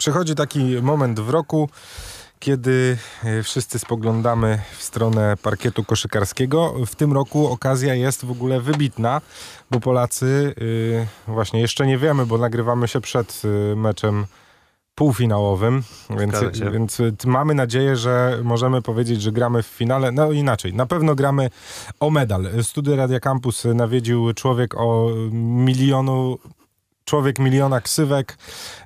[0.00, 1.68] Przychodzi taki moment w roku,
[2.38, 6.74] kiedy e, wszyscy spoglądamy w stronę parkietu koszykarskiego.
[6.86, 9.20] W tym roku okazja jest w ogóle wybitna,
[9.70, 10.54] bo Polacy
[11.26, 14.26] yy, właśnie jeszcze nie wiemy, bo nagrywamy się przed yy, meczem
[14.94, 15.82] półfinałowym,
[16.18, 16.36] więc,
[16.72, 20.12] więc mamy nadzieję, że możemy powiedzieć, że gramy w finale.
[20.12, 21.50] No inaczej, na pewno gramy
[22.00, 22.48] o medal.
[22.62, 26.38] Studio Radia Campus nawiedził człowiek o milionu
[27.10, 28.38] Człowiek Miliona Ksywek,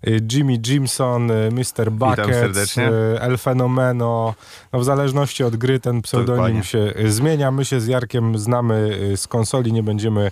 [0.06, 1.90] y, Jimmy Jimson, y, Mr.
[1.90, 4.34] Bucket, y, El Fenomeno.
[4.72, 7.50] No w zależności od gry ten pseudonim się zmienia.
[7.50, 10.30] My się z Jarkiem znamy z konsoli, nie będziemy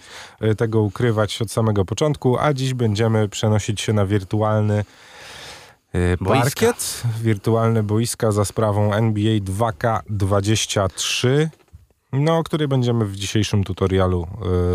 [0.57, 4.85] tego ukrywać od samego początku, a dziś będziemy przenosić się na wirtualny
[6.25, 11.49] parkiet, wirtualne boiska za sprawą NBA 2K23
[12.13, 14.27] no, o której będziemy w dzisiejszym tutorialu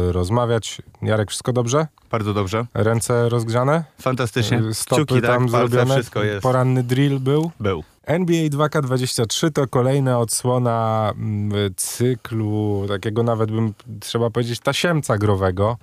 [0.10, 0.82] y, rozmawiać.
[1.02, 1.88] Jarek, wszystko dobrze?
[2.12, 2.66] Bardzo dobrze.
[2.74, 3.84] Ręce rozgrzane?
[4.02, 4.60] Fantastycznie.
[4.60, 5.96] Y, stopy Kciuki, tam tak, zrobione?
[5.96, 6.44] wszystko jest.
[6.44, 7.52] Poranny drill był?
[7.60, 7.84] Był.
[8.04, 15.78] NBA 2K23 to kolejna odsłona mm, cyklu, takiego nawet bym, trzeba powiedzieć, tasiemca growego,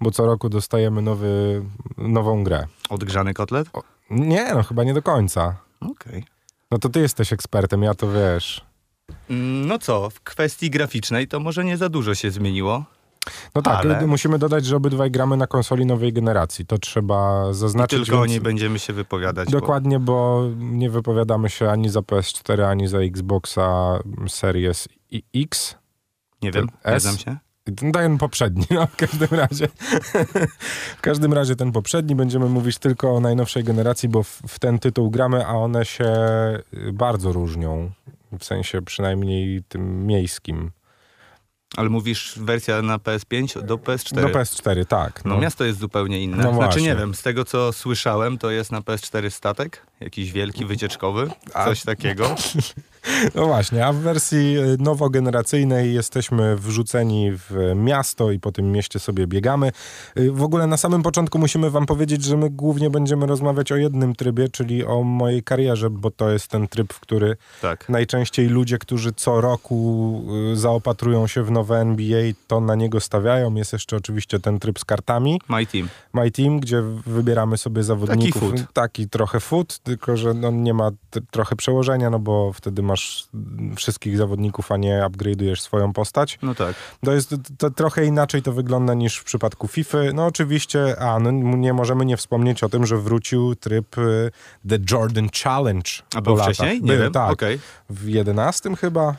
[0.00, 1.62] bo co roku dostajemy nowy,
[1.98, 2.66] nową grę.
[2.88, 3.68] Odgrzany kotlet?
[3.72, 5.56] O, nie, no chyba nie do końca.
[5.80, 5.92] Okej.
[5.92, 6.22] Okay.
[6.70, 8.69] No to ty jesteś ekspertem, ja to wiesz.
[9.30, 12.84] Mm, no co, w kwestii graficznej to może nie za dużo się zmieniło.
[13.54, 14.06] No tak, ale...
[14.06, 16.66] musimy dodać, że obydwaj gramy na konsoli nowej generacji.
[16.66, 18.00] To trzeba zaznaczyć.
[18.00, 19.50] I tylko o niej będziemy się wypowiadać.
[19.50, 20.42] Dokładnie, bo...
[20.42, 20.50] bo...
[20.58, 24.88] nie wypowiadamy się ani za PS4, ani za Xboxa Series
[25.34, 25.74] X.
[26.42, 27.04] Nie wiem, S.
[27.12, 27.36] nie się.
[27.92, 29.68] Ten poprzedni, no w każdym razie.
[30.98, 32.14] w każdym razie ten poprzedni.
[32.14, 36.12] Będziemy mówić tylko o najnowszej generacji, bo w, w ten tytuł gramy, a one się
[36.92, 37.90] bardzo różnią
[38.38, 40.70] w sensie przynajmniej tym miejskim.
[41.76, 44.20] Ale mówisz wersja na PS5 do PS4?
[44.20, 45.24] Do PS4, tak.
[45.24, 46.36] No, no miasto jest zupełnie inne.
[46.36, 46.82] No znaczy właśnie.
[46.82, 51.30] nie wiem, z tego co słyszałem, to jest na PS4 statek, jakiś wielki, wycieczkowy,
[51.64, 51.86] coś a...
[51.86, 52.34] takiego.
[53.34, 58.98] No właśnie, a w wersji y, nowogeneracyjnej jesteśmy wrzuceni w miasto i po tym mieście
[58.98, 59.72] sobie biegamy.
[60.18, 63.76] Y, w ogóle na samym początku musimy wam powiedzieć, że my głównie będziemy rozmawiać o
[63.76, 67.88] jednym trybie, czyli o mojej karierze, bo to jest ten tryb, w który tak.
[67.88, 73.54] najczęściej ludzie, którzy co roku y, zaopatrują się w nowe NBA, to na niego stawiają.
[73.54, 75.40] Jest jeszcze oczywiście ten tryb z kartami.
[75.48, 75.88] My Team.
[76.12, 78.42] My Team, gdzie wybieramy sobie zawodników.
[78.42, 78.72] Taki, foot.
[78.72, 80.90] taki trochę foot, tylko że on nie ma
[81.30, 83.28] trochę przełożenia, no bo wtedy masz
[83.76, 86.38] wszystkich zawodników, a nie upgrade'ujesz swoją postać.
[86.42, 86.74] No tak.
[87.04, 89.98] To jest to, trochę inaczej to wygląda niż w przypadku FIFA.
[90.14, 94.30] No oczywiście, a no, nie możemy nie wspomnieć o tym, że wrócił tryb y,
[94.68, 95.90] The Jordan Challenge.
[96.14, 96.82] A był wcześniej?
[96.82, 97.12] Nie wiem.
[97.12, 97.32] Tak.
[97.32, 97.58] Okay.
[97.90, 99.16] W 11 chyba.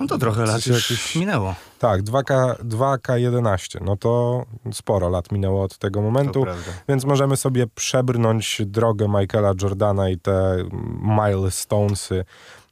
[0.00, 1.16] No to trochę lat już jakieś...
[1.16, 1.54] minęło.
[1.78, 3.80] Tak, 2K, 2K11.
[3.84, 6.46] No to sporo lat minęło od tego momentu,
[6.88, 10.56] więc możemy sobie przebrnąć drogę Michaela Jordana i te
[11.02, 12.24] milestonesy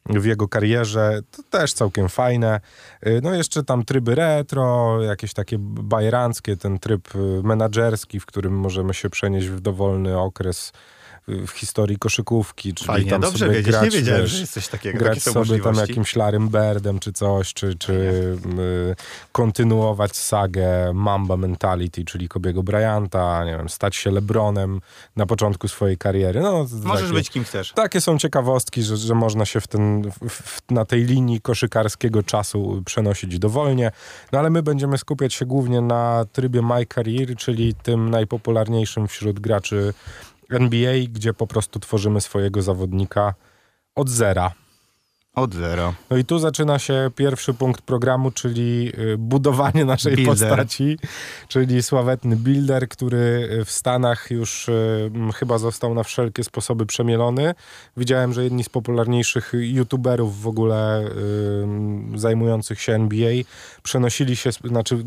[0.07, 1.21] w jego karierze.
[1.31, 2.61] To też całkiem fajne.
[3.07, 8.59] Y, no jeszcze tam tryby retro, jakieś takie bajeranckie, ten tryb y, menadżerski, w którym
[8.59, 10.73] możemy się przenieść w dowolny okres
[11.29, 14.53] w historii koszykówki, czyli Fajnie, tam dobrze sobie wiedzieć, grać, nie wiedziałem, wiesz, że jest
[14.53, 14.99] coś takiego.
[14.99, 18.97] Grać sobie tam jakimś Larym Birdem czy coś, czy, czy y,
[19.33, 24.81] kontynuować sagę Mamba Mentality, czyli Kobiego Bryanta, nie wiem, stać się Lebronem
[25.17, 26.41] na początku swojej kariery.
[26.41, 27.73] No, Możesz takie, być kim chcesz.
[27.73, 32.83] Takie są ciekawostki, że, że można się w ten, w, na tej linii koszykarskiego czasu
[32.85, 33.91] przenosić dowolnie.
[34.33, 39.41] No ale my będziemy skupiać się głównie na trybie My Career, czyli tym najpopularniejszym wśród
[39.41, 39.95] graczy
[40.51, 43.35] NBA, gdzie po prostu tworzymy swojego zawodnika
[43.95, 44.53] od zera.
[45.35, 45.93] Od zera.
[46.11, 50.49] No i tu zaczyna się pierwszy punkt programu, czyli y, budowanie naszej builder.
[50.49, 50.99] postaci,
[51.49, 57.55] czyli sławetny builder, który w Stanach już y, chyba został na wszelkie sposoby przemielony.
[57.97, 61.05] Widziałem, że jedni z popularniejszych youtuberów w ogóle
[62.15, 63.33] y, zajmujących się NBA
[63.83, 65.05] przenosili się, znaczy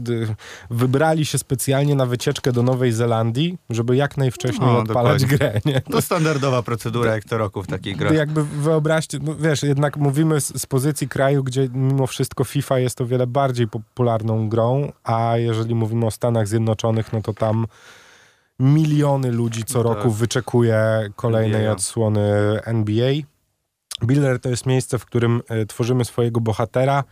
[0.70, 5.38] wybrali się specjalnie na wycieczkę do Nowej Zelandii, żeby jak najwcześniej no, odpalać dokładnie.
[5.38, 5.62] grę.
[5.66, 5.82] Nie?
[5.82, 8.16] To standardowa procedura jak to roku w takiej grze.
[8.16, 12.80] Jakby wyobraźcie, no wiesz, jednak mówię mówimy z, z, pozycji kraju, gdzie mimo wszystko FIFA
[12.80, 17.68] jest o wiele bardziej popularną grą, a jeżeli mówimy o Stanach Zjednoczonych, no to tam
[18.60, 20.12] miliony ludzi co no roku tak.
[20.12, 21.74] wyczekuje kolejnej NBA.
[21.74, 22.30] odsłony
[22.64, 23.14] NBA.
[24.02, 27.04] Builder to jest miejsce, w którym y, tworzymy swojego bohatera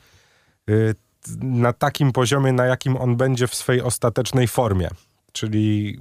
[0.70, 0.96] y,
[1.42, 4.90] na takim poziomie, na jakim on będzie w swojej ostatecznej formie.
[5.32, 6.00] Czyli,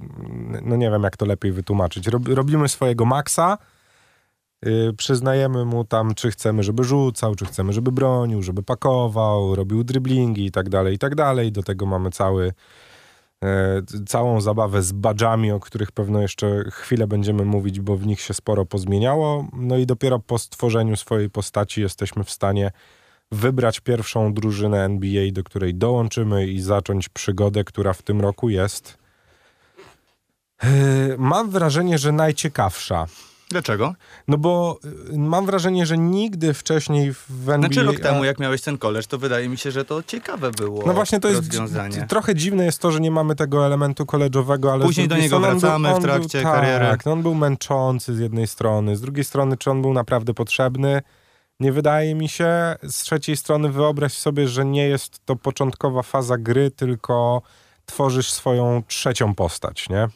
[0.61, 2.07] no nie wiem jak to lepiej wytłumaczyć.
[2.07, 3.57] Rob, robimy swojego maksa,
[4.97, 10.45] przyznajemy mu tam, czy chcemy, żeby rzucał, czy chcemy, żeby bronił, żeby pakował, robił driblingi
[10.45, 11.51] i tak dalej, i tak dalej.
[11.51, 12.53] Do tego mamy cały
[14.07, 18.33] całą zabawę z badżami, o których pewno jeszcze chwilę będziemy mówić, bo w nich się
[18.33, 19.47] sporo pozmieniało.
[19.53, 22.71] No i dopiero po stworzeniu swojej postaci jesteśmy w stanie
[23.31, 28.97] wybrać pierwszą drużynę NBA, do której dołączymy i zacząć przygodę, która w tym roku jest.
[30.63, 30.69] Yy,
[31.17, 33.05] mam wrażenie, że najciekawsza.
[33.49, 33.95] Dlaczego?
[34.27, 34.79] No bo
[35.13, 37.57] y, mam wrażenie, że nigdy wcześniej w NBA...
[37.57, 40.83] Znaczy rok temu, jak miałeś ten koleż, to wydaje mi się, że to ciekawe było
[40.87, 41.41] No właśnie to jest
[42.07, 44.85] trochę dziwne jest to, że nie mamy tego elementu koleżowego, ale...
[44.85, 46.85] Później do niego wracamy był, w trakcie był, kariery.
[46.85, 50.33] Tak, no on był męczący z jednej strony, z drugiej strony czy on był naprawdę
[50.33, 51.01] potrzebny?
[51.59, 52.75] Nie wydaje mi się.
[52.83, 57.41] Z trzeciej strony wyobraź sobie, że nie jest to początkowa faza gry, tylko
[57.85, 60.07] tworzysz swoją trzecią postać, nie?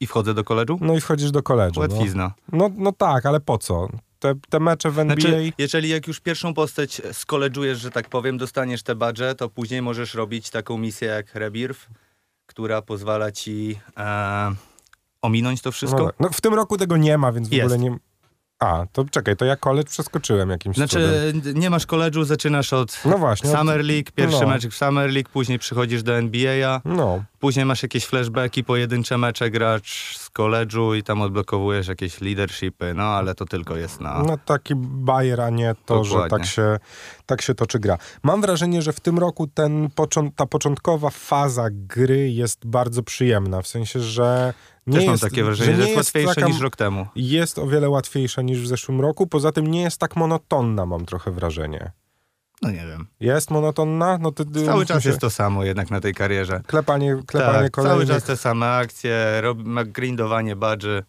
[0.00, 0.78] I wchodzę do koledżu?
[0.80, 1.80] No i wchodzisz do koledżu.
[1.80, 2.32] Łatwizna.
[2.52, 2.58] No.
[2.58, 3.88] no, no tak, ale po co?
[4.18, 5.20] Te, te mecze w NBA...
[5.20, 9.82] Znaczy, jeżeli jak już pierwszą postać skoledżujesz, że tak powiem, dostaniesz te badże, to później
[9.82, 11.80] możesz robić taką misję jak Rebirth,
[12.46, 14.54] która pozwala ci e,
[15.22, 16.04] ominąć to wszystko.
[16.04, 17.64] No, no, w tym roku tego nie ma, więc w jest.
[17.72, 17.98] ogóle nie...
[18.58, 21.60] A, to czekaj, to ja college przeskoczyłem jakimś Znaczy, cudem.
[21.60, 24.48] nie masz college'u, zaczynasz od no właśnie, Summer League, pierwszy no.
[24.48, 27.24] mecz w Summer League, później przychodzisz do NBA, no.
[27.38, 33.02] później masz jakieś flashbacki, pojedyncze mecze gracz z college'u i tam odblokowujesz jakieś leadershipy, no
[33.02, 34.22] ale to tylko jest na...
[34.22, 36.22] No taki bajer, a nie to, Dokładnie.
[36.22, 36.78] że tak się,
[37.26, 37.98] tak się toczy gra.
[38.22, 39.88] Mam wrażenie, że w tym roku ten,
[40.36, 44.54] ta początkowa faza gry jest bardzo przyjemna, w sensie, że
[44.88, 47.06] nie Też jest, mam takie wrażenie, że, że jest łatwiejsze taka, niż rok temu.
[47.16, 51.06] Jest o wiele łatwiejsza niż w zeszłym roku, poza tym nie jest tak monotonna, mam
[51.06, 51.92] trochę wrażenie.
[52.62, 53.06] No nie wiem.
[53.20, 54.18] Jest monotonna?
[54.18, 55.08] No to, cały czas się...
[55.08, 56.60] jest to samo jednak na tej karierze.
[56.66, 58.08] Klepanie, klepanie tak, kolejnych...
[58.08, 59.58] cały czas te same akcje, rob...
[59.86, 61.02] grindowanie badży.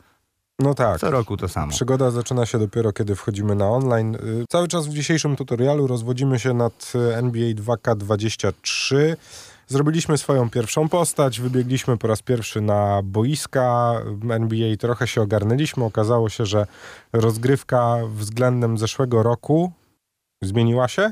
[0.59, 0.99] No tak.
[0.99, 1.71] Co roku to samo.
[1.71, 4.15] Przygoda zaczyna się dopiero, kiedy wchodzimy na online.
[4.15, 9.15] Y, cały czas w dzisiejszym tutorialu rozwodzimy się nad y, NBA 2K23.
[9.69, 13.93] Zrobiliśmy swoją pierwszą postać, wybiegliśmy po raz pierwszy na boiska
[14.29, 15.83] NBA, trochę się ogarnęliśmy.
[15.83, 16.67] Okazało się, że
[17.13, 19.71] rozgrywka względem zeszłego roku
[20.41, 21.11] zmieniła się.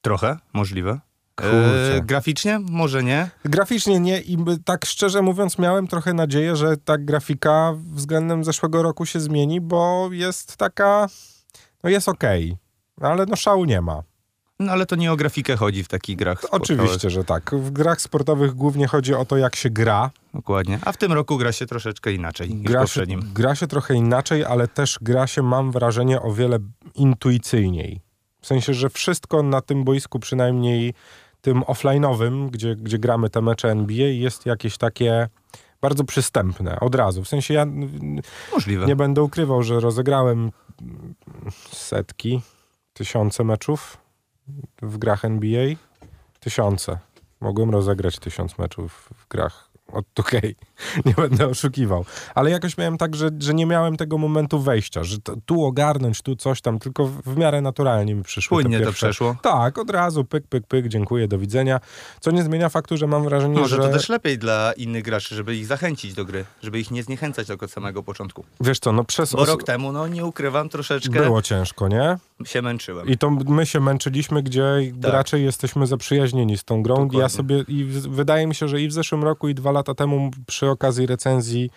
[0.00, 1.00] Trochę, możliwe.
[1.42, 2.58] Eee, graficznie?
[2.70, 3.30] Może nie?
[3.44, 9.06] Graficznie nie i tak szczerze mówiąc miałem trochę nadzieję, że ta grafika względem zeszłego roku
[9.06, 11.08] się zmieni, bo jest taka,
[11.82, 12.56] no jest okej,
[12.96, 14.02] okay, ale no szału nie ma.
[14.60, 16.80] No ale to nie o grafikę chodzi w takich grach sportowych.
[16.80, 17.50] Oczywiście, że tak.
[17.54, 20.10] W grach sportowych głównie chodzi o to, jak się gra.
[20.34, 20.78] Dokładnie.
[20.82, 23.22] A w tym roku gra się troszeczkę inaczej gra niż poprzednim.
[23.22, 26.58] Się, gra się trochę inaczej, ale też gra się, mam wrażenie, o wiele
[26.94, 28.00] intuicyjniej.
[28.40, 30.94] W sensie, że wszystko na tym boisku, przynajmniej
[31.40, 35.28] tym offline'owym, gdzie, gdzie gramy te mecze NBA, jest jakieś takie
[35.80, 37.24] bardzo przystępne od razu.
[37.24, 37.66] W sensie ja
[38.52, 38.86] Możliwe.
[38.86, 40.52] nie będę ukrywał, że rozegrałem
[41.72, 42.40] setki,
[42.92, 44.05] tysiące meczów
[44.82, 45.66] w grach NBA?
[46.40, 46.98] Tysiące.
[47.40, 50.54] Mogłem rozegrać tysiąc meczów w grach od 2K.
[51.04, 52.04] Nie będę oszukiwał.
[52.34, 56.22] Ale jakoś miałem tak, że, że nie miałem tego momentu wejścia, że to, tu ogarnąć,
[56.22, 58.58] tu coś tam, tylko w, w miarę naturalnie mi przyszło.
[58.58, 59.36] Płynnie to przeszło?
[59.42, 61.80] Tak, od razu, pyk, pyk, pyk, dziękuję, do widzenia.
[62.20, 63.82] Co nie zmienia faktu, że mam wrażenie, Może że...
[63.82, 67.50] to też lepiej dla innych graczy, żeby ich zachęcić do gry, żeby ich nie zniechęcać
[67.50, 68.44] od samego początku.
[68.60, 69.32] Wiesz co, no przez...
[69.32, 71.22] Bo rok temu, no nie ukrywam, troszeczkę...
[71.22, 72.16] Było ciężko, nie?
[72.44, 73.08] Się męczyłem.
[73.08, 74.64] I to my się męczyliśmy, gdzie
[75.02, 75.12] tak.
[75.12, 76.94] raczej jesteśmy zaprzyjaźnieni z tą grą.
[76.94, 77.18] Dokładnie.
[77.18, 80.30] Ja sobie, i wydaje mi się, że i w zeszłym roku, i dwa lata temu
[80.46, 81.70] przy okazji recenzji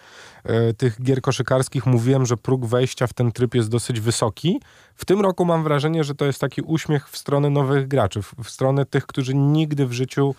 [0.44, 4.60] e, tych gier koszykarskich mówiłem, że próg wejścia w ten tryb jest dosyć wysoki.
[4.96, 8.34] W tym roku mam wrażenie, że to jest taki uśmiech w stronę nowych graczy, w,
[8.44, 10.36] w stronę tych, którzy nigdy w życiu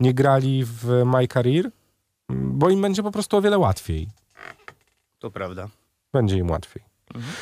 [0.00, 1.70] nie grali w My Career,
[2.28, 4.08] bo im będzie po prostu o wiele łatwiej.
[5.18, 5.68] To prawda.
[6.12, 6.82] Będzie im łatwiej.
[7.14, 7.34] Mhm.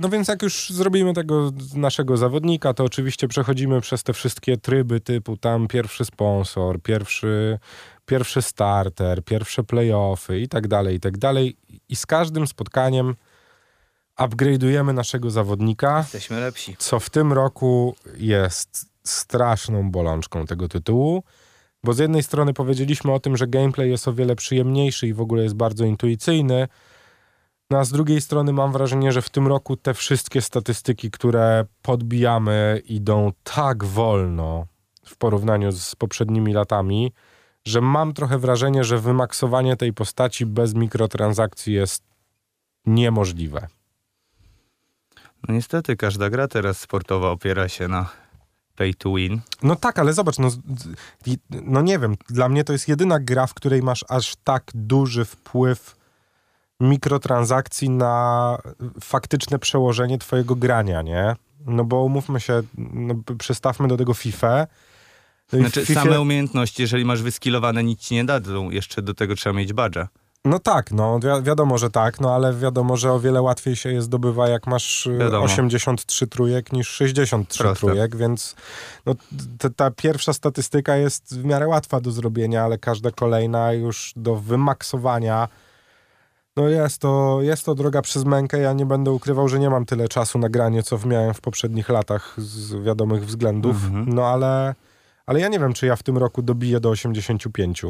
[0.00, 5.00] No więc jak już zrobimy tego naszego zawodnika, to oczywiście przechodzimy przez te wszystkie tryby
[5.00, 7.58] typu tam pierwszy sponsor, pierwszy
[8.08, 11.56] pierwszy starter, pierwsze playoffy i tak dalej, i tak dalej.
[11.88, 13.14] I z każdym spotkaniem
[14.18, 15.98] upgrade'ujemy naszego zawodnika.
[15.98, 16.76] Jesteśmy lepsi.
[16.78, 21.22] Co w tym roku jest straszną bolączką tego tytułu,
[21.84, 25.20] bo z jednej strony powiedzieliśmy o tym, że gameplay jest o wiele przyjemniejszy i w
[25.20, 26.68] ogóle jest bardzo intuicyjny,
[27.70, 31.64] no a z drugiej strony mam wrażenie, że w tym roku te wszystkie statystyki, które
[31.82, 34.66] podbijamy, idą tak wolno
[35.04, 37.12] w porównaniu z poprzednimi latami,
[37.68, 42.02] że mam trochę wrażenie, że wymaksowanie tej postaci bez mikrotransakcji jest
[42.86, 43.68] niemożliwe.
[45.48, 48.10] No niestety, każda gra teraz sportowa opiera się na
[48.76, 49.40] pay to win.
[49.62, 50.48] No tak, ale zobacz, no,
[51.50, 55.24] no nie wiem, dla mnie to jest jedyna gra, w której masz aż tak duży
[55.24, 55.96] wpływ
[56.80, 58.58] mikrotransakcji na
[59.00, 61.36] faktyczne przełożenie twojego grania, nie?
[61.66, 64.66] No bo umówmy się, no, przystawmy do tego FIFA,
[65.52, 66.02] No znaczy, FIFA...
[66.02, 68.70] same umiejętności, jeżeli masz wyskilowane, nic ci nie dadzą.
[68.70, 70.08] Jeszcze do tego trzeba mieć badża.
[70.44, 73.92] No tak, no wi wiadomo, że tak, no ale wiadomo, że o wiele łatwiej się
[73.92, 75.44] je zdobywa, jak masz y, wiadomo.
[75.44, 77.86] 83 trójek niż 63 Proste.
[77.86, 78.56] trójek, więc
[79.06, 79.14] no,
[79.76, 85.48] ta pierwsza statystyka jest w miarę łatwa do zrobienia, ale każda kolejna już do wymaksowania
[86.58, 88.58] no jest to, jest to droga przez mękę.
[88.58, 91.88] Ja nie będę ukrywał, że nie mam tyle czasu na granie, co miałem w poprzednich
[91.88, 93.76] latach z wiadomych względów.
[93.76, 94.04] -hmm.
[94.06, 94.74] No ale,
[95.28, 97.82] ale ja nie wiem, czy ja w tym roku dobiję do 85.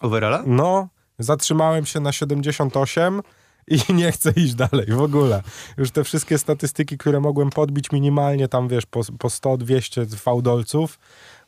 [0.00, 0.42] Overalla?
[0.46, 0.88] No,
[1.18, 3.22] zatrzymałem się na 78
[3.68, 5.42] i nie chcę iść dalej w ogóle.
[5.76, 10.98] Już te wszystkie statystyki, które mogłem podbić minimalnie tam, wiesz, po, po 100-200 fałdolców,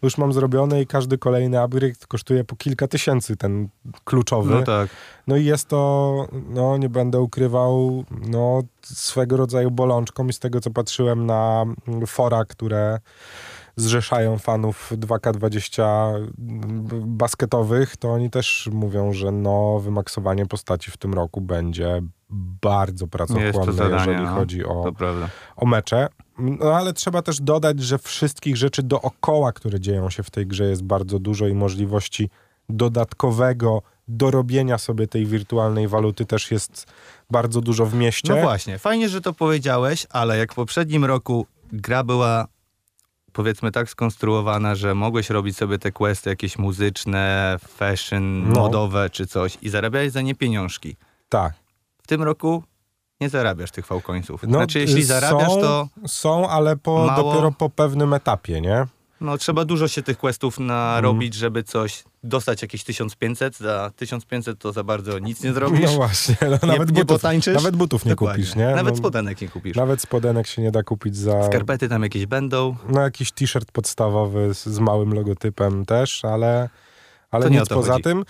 [0.02, 3.68] już mam zrobione i każdy kolejny upgrade kosztuje po kilka tysięcy, ten
[4.04, 4.54] kluczowy.
[4.54, 4.88] No tak.
[5.26, 10.60] No i jest to, no nie będę ukrywał, no swego rodzaju bolączką i z tego,
[10.60, 11.64] co patrzyłem na
[12.06, 12.98] fora, które
[13.76, 15.84] zrzeszają fanów 2K20
[17.06, 22.02] basketowych, to oni też mówią, że no wymaksowanie postaci w tym roku będzie
[22.62, 24.92] bardzo pracochłonne, zadanie, jeżeli no, chodzi o,
[25.56, 26.08] o mecze.
[26.38, 30.64] No ale trzeba też dodać, że wszystkich rzeczy dookoła, które dzieją się w tej grze
[30.64, 32.30] jest bardzo dużo i możliwości
[32.68, 36.86] dodatkowego dorobienia sobie tej wirtualnej waluty też jest
[37.30, 38.34] bardzo dużo w mieście.
[38.34, 42.46] No właśnie, fajnie, że to powiedziałeś, ale jak w poprzednim roku gra była
[43.34, 48.60] powiedzmy tak skonstruowana, że mogłeś robić sobie te questy jakieś muzyczne, fashion, no.
[48.60, 50.96] modowe czy coś i zarabiałeś za nie pieniążki.
[51.28, 51.52] Tak.
[52.02, 52.62] W tym roku
[53.20, 54.42] nie zarabiasz tych fałkońców.
[54.42, 55.88] No, znaczy, jeśli zarabiasz, są, to.
[56.06, 57.32] Są, ale po, mało...
[57.32, 58.86] dopiero po pewnym etapie, nie?
[59.20, 61.40] No, trzeba dużo się tych questów narobić, mm.
[61.40, 63.56] żeby coś dostać jakieś 1500.
[63.56, 65.90] Za 1500 to za bardzo nic nie zrobisz.
[65.90, 68.44] No właśnie, no, nawet, nie, butów, nie nawet butów nie Dokładnie.
[68.44, 68.66] kupisz, nie?
[68.66, 69.76] Nawet no, spodenek nie kupisz.
[69.76, 71.46] Nawet spodenek się nie da kupić za...
[71.46, 72.76] Skarpety tam jakieś będą.
[72.88, 76.68] No jakiś t-shirt podstawowy z, z małym logotypem też, ale
[77.34, 78.02] ale to nic poza chodzi.
[78.02, 78.24] tym.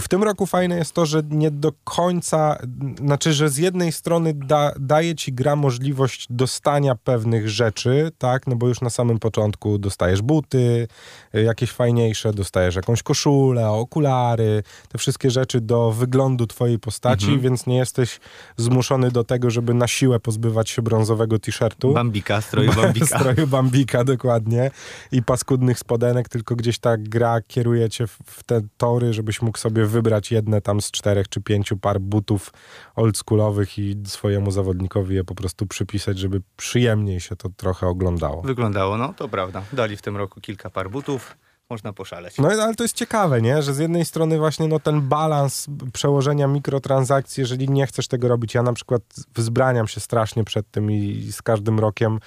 [0.00, 2.58] W tym roku fajne jest to, że nie do końca,
[2.98, 8.56] znaczy, że z jednej strony da, daje ci gra możliwość dostania pewnych rzeczy, tak, no
[8.56, 10.88] bo już na samym początku dostajesz buty,
[11.34, 17.40] y, jakieś fajniejsze, dostajesz jakąś koszulę, okulary, te wszystkie rzeczy do wyglądu twojej postaci, mhm.
[17.40, 18.20] więc nie jesteś
[18.56, 21.92] zmuszony do tego, żeby na siłę pozbywać się brązowego t-shirtu.
[21.92, 23.06] Bambika, stroju Bambika.
[23.18, 24.70] stroju Bambika, dokładnie.
[25.12, 29.58] I paskudnych spodenek, tylko gdzieś ta gra kieruje cię w w te tory, żebyś mógł
[29.58, 32.52] sobie wybrać jedne tam z czterech czy pięciu par butów
[32.96, 38.42] oldschoolowych i swojemu zawodnikowi je po prostu przypisać, żeby przyjemniej się to trochę oglądało.
[38.42, 39.62] Wyglądało, no to prawda.
[39.72, 41.36] Dali w tym roku kilka par butów
[41.70, 42.38] można poszaleć.
[42.38, 43.62] No ale to jest ciekawe, nie?
[43.62, 48.54] Że z jednej strony właśnie no, ten balans przełożenia mikrotransakcji, jeżeli nie chcesz tego robić,
[48.54, 49.02] ja na przykład
[49.34, 52.18] wzbraniam się strasznie przed tym i z każdym rokiem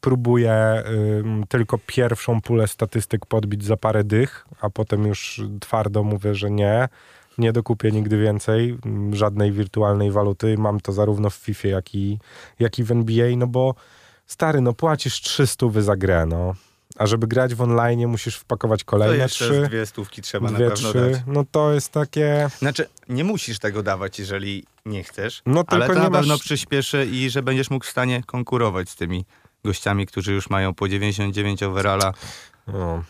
[0.00, 0.82] próbuję
[1.48, 6.88] tylko pierwszą pulę statystyk podbić za parę dych, a potem już twardo mówię, że nie.
[7.38, 8.78] Nie dokupię nigdy więcej
[9.12, 10.58] żadnej wirtualnej waluty.
[10.58, 12.18] Mam to zarówno w FIFA, jak i,
[12.58, 13.74] jak i w NBA, no bo
[14.26, 16.54] stary, no płacisz 300 za grę, no
[16.98, 19.62] a żeby grać w online musisz wpakować kolejne to jeszcze trzy.
[19.68, 21.10] dwie stówki trzeba dwie, na pewno trzy.
[21.10, 21.22] dać.
[21.26, 22.48] No to jest takie...
[22.58, 26.34] Znaczy, nie musisz tego dawać, jeżeli nie chcesz, no, tylko ale to nie na pewno
[26.34, 26.40] masz...
[26.40, 29.24] przyspieszy i że będziesz mógł w stanie konkurować z tymi
[29.64, 32.12] gościami, którzy już mają po 99 overalla.
[32.66, 33.02] No,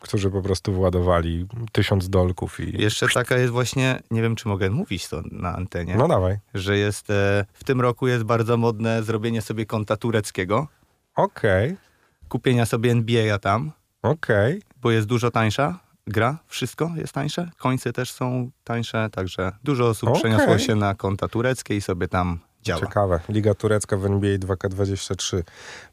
[0.00, 2.82] którzy po prostu władowali tysiąc dolków i...
[2.82, 5.96] Jeszcze taka jest właśnie, nie wiem czy mogę mówić to na antenie.
[5.96, 6.38] No dawaj.
[6.54, 10.68] Że jest, e, w tym roku jest bardzo modne zrobienie sobie konta tureckiego.
[11.16, 11.66] Okej.
[11.66, 11.86] Okay
[12.28, 13.72] kupienia sobie NBA tam.
[14.02, 14.58] Okej.
[14.58, 14.70] Okay.
[14.82, 20.08] Bo jest dużo tańsza gra, wszystko jest tańsze, końce też są tańsze, także dużo osób
[20.08, 20.20] okay.
[20.20, 22.80] przeniosło się na konta tureckie i sobie tam działa.
[22.80, 23.20] Ciekawe.
[23.28, 25.42] Liga turecka w NBA 2K23.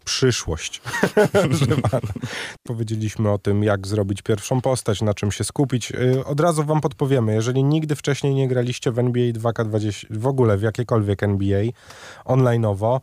[0.05, 0.81] Przyszłość.
[2.63, 5.91] Powiedzieliśmy o tym, jak zrobić pierwszą postać, na czym się skupić.
[5.91, 10.57] Y, od razu wam podpowiemy, jeżeli nigdy wcześniej nie graliście w NBA 2K20, w ogóle
[10.57, 11.63] w jakiekolwiek NBA
[12.25, 13.01] onlineowo,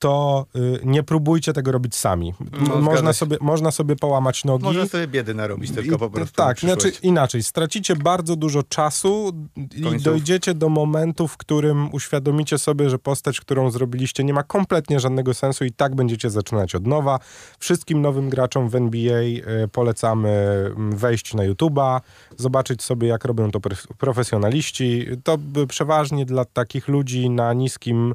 [0.00, 2.34] to y, nie próbujcie tego robić sami.
[2.68, 4.64] No, można, sobie, można sobie połamać nogi.
[4.64, 6.36] Można sobie biedy narobić tylko po prostu.
[6.36, 7.42] Tak, znaczy inaczej.
[7.42, 9.32] Stracicie bardzo dużo czasu
[9.76, 15.00] i dojdziecie do momentu, w którym uświadomicie sobie, że postać, którą zrobiliście nie ma kompletnie
[15.00, 17.18] żadnego sensu i tak będziecie zaczynać od nowa.
[17.58, 22.00] Wszystkim nowym graczom w NBA y, polecamy mm, wejść na YouTube'a,
[22.36, 23.60] zobaczyć sobie, jak robią to
[23.98, 25.06] profesjonaliści.
[25.24, 25.38] To
[25.68, 28.14] przeważnie dla takich ludzi na niskim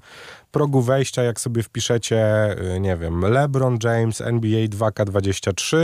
[0.56, 5.78] progu wejścia, jak sobie wpiszecie, y, nie wiem, LeBron James NBA 2K23,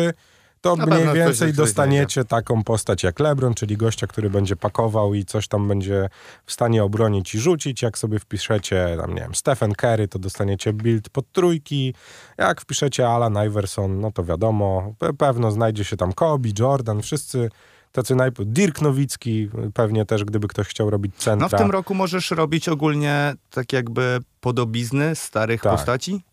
[0.62, 5.26] to Na mniej więcej dostaniecie taką postać jak LeBron, czyli gościa, który będzie pakował i
[5.26, 6.10] coś tam będzie
[6.46, 7.82] w stanie obronić i rzucić.
[7.82, 11.94] Jak sobie wpiszecie, tam nie wiem, Stephen Curry, to dostaniecie build pod trójki.
[12.38, 17.50] Jak wpiszecie Alan Iverson, no to wiadomo, pewno znajdzie się tam Kobe, Jordan, wszyscy
[17.92, 21.50] tacy najpierw Dirk Nowicki pewnie też, gdyby ktoś chciał robić centra.
[21.52, 25.72] No w tym roku możesz robić ogólnie tak jakby podobizny starych tak.
[25.72, 26.24] postaci?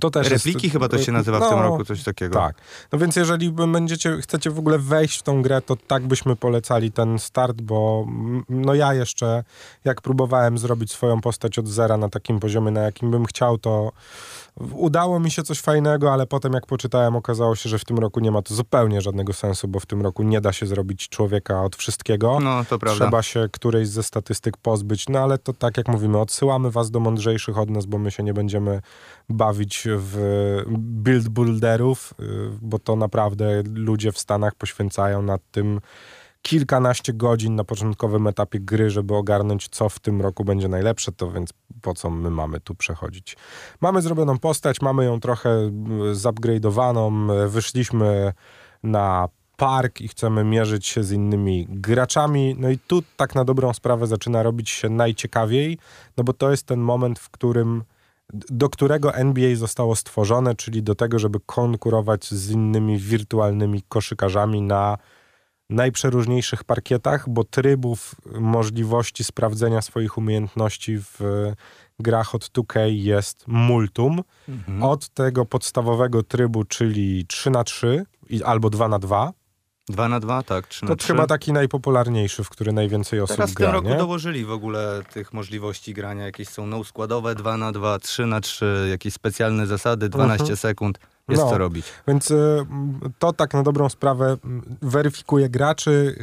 [0.00, 2.34] To też Repliki jest, chyba to się nazywa no, w tym no, roku, coś takiego.
[2.34, 2.56] Tak.
[2.92, 6.92] No więc jeżeli będziecie, chcecie w ogóle wejść w tą grę, to tak byśmy polecali
[6.92, 8.06] ten start, bo
[8.48, 9.44] no ja jeszcze,
[9.84, 13.92] jak próbowałem zrobić swoją postać od zera na takim poziomie, na jakim bym chciał, to
[14.72, 18.20] Udało mi się coś fajnego, ale potem jak poczytałem, okazało się, że w tym roku
[18.20, 21.62] nie ma to zupełnie żadnego sensu, bo w tym roku nie da się zrobić człowieka
[21.62, 22.40] od wszystkiego.
[22.40, 23.04] No, to prawda.
[23.04, 25.08] Trzeba się którejś ze statystyk pozbyć.
[25.08, 28.22] No ale to tak jak mówimy, odsyłamy was do mądrzejszych od nas, bo my się
[28.22, 28.80] nie będziemy
[29.28, 30.16] bawić w
[30.78, 32.24] build builderów, y,
[32.62, 35.80] bo to naprawdę ludzie w Stanach poświęcają nad tym
[36.42, 41.30] kilkanaście godzin na początkowym etapie gry, żeby ogarnąć, co w tym roku będzie najlepsze, to
[41.30, 41.50] więc
[41.82, 43.36] po co my mamy tu przechodzić.
[43.80, 48.32] Mamy zrobioną postać, mamy ją trochę mm, zupgrade'owaną, wyszliśmy
[48.82, 52.56] na park i chcemy mierzyć się z innymi graczami.
[52.58, 55.78] No i tu tak na dobrą sprawę zaczyna robić się najciekawiej,
[56.16, 57.84] no bo to jest ten moment, w którym
[58.32, 64.98] do którego NBA zostało stworzone, czyli do tego, żeby konkurować z innymi wirtualnymi koszykarzami na
[65.72, 71.20] najprzeróżniejszych parkietach, bo trybów możliwości sprawdzenia swoich umiejętności w
[72.00, 74.22] grach od 2K jest multum.
[74.48, 74.82] Mhm.
[74.82, 78.04] Od tego podstawowego trybu, czyli 3 na 3
[78.44, 79.32] albo 2 na 2
[79.88, 83.52] 2 na 2, tak, 3 na To chyba taki najpopularniejszy, w który najwięcej osób Teraz
[83.52, 83.96] gra, w tym roku nie?
[83.96, 86.24] dołożyli w ogóle tych możliwości grania.
[86.24, 90.56] Jakieś są no-składowe 2 na 2, 3 na 3, jakieś specjalne zasady, 12 mhm.
[90.56, 90.98] sekund.
[91.28, 91.86] Jest no, co robić.
[92.08, 92.66] Więc y,
[93.18, 94.36] to tak na dobrą sprawę
[94.82, 96.16] weryfikuje graczy,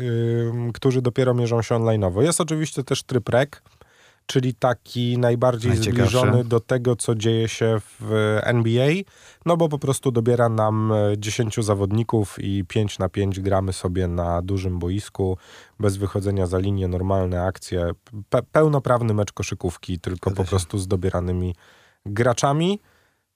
[0.68, 2.22] y, którzy dopiero mierzą się online'owo.
[2.22, 3.50] Jest oczywiście też tryb rec,
[4.25, 8.89] czyli taki najbardziej zbliżony do tego, co dzieje się w NBA,
[9.46, 14.41] no bo po prostu dobiera nam 10 zawodników i 5 na 5 gramy sobie na
[14.41, 15.38] dużym boisku,
[15.79, 17.91] bez wychodzenia za linię, normalne akcje,
[18.29, 21.56] pe pełnoprawny mecz koszykówki, tylko po prostu z dobieranymi
[22.06, 22.79] graczami.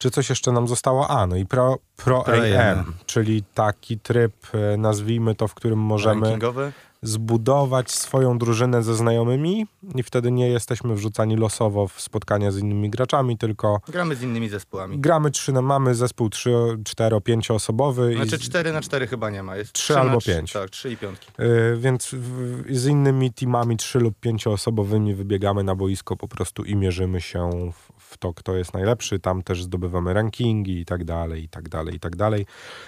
[0.03, 1.07] Czy coś jeszcze nam zostało?
[1.07, 5.54] A, no i Pro, Pro, Pro AM, AM, czyli taki tryb, e, nazwijmy to, w
[5.54, 6.21] którym możemy...
[6.21, 6.71] Rankingowy?
[7.04, 12.89] zbudować swoją drużynę ze znajomymi i wtedy nie jesteśmy wrzucani losowo w spotkania z innymi
[12.89, 13.82] graczami, tylko...
[13.88, 14.99] Gramy z innymi zespołami.
[14.99, 18.13] Gramy trzy, mamy zespół 3, 4, 5 osobowy.
[18.15, 20.51] Znaczy 4 na 4 chyba nie ma, jest 3, albo 5.
[20.54, 21.17] Tak, 3 i 5.
[21.39, 26.63] Yy, więc w, z innymi teamami 3 lub 5 osobowymi wybiegamy na boisko po prostu
[26.63, 29.19] i mierzymy się w, to, kto jest najlepszy.
[29.19, 32.45] Tam też zdobywamy rankingi i tak dalej, i tak dalej, i tak dalej.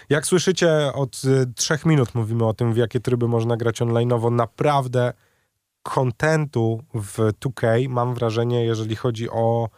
[0.09, 4.31] Jak słyszycie, od y, trzech minut mówimy o tym, w jakie tryby można grać online'owo.
[4.31, 5.13] Naprawdę
[5.83, 9.69] kontentu w 2K mam wrażenie, jeżeli chodzi o